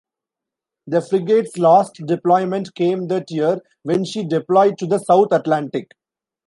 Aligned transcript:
The 0.87 0.99
frigate's 0.99 1.59
last 1.59 2.03
deployment 2.07 2.73
came 2.73 3.05
that 3.09 3.29
year 3.29 3.59
when 3.83 4.03
she 4.03 4.23
deployed 4.25 4.79
to 4.79 4.87
the 4.87 4.97
South 4.97 5.31
Atlantic. 5.31 5.91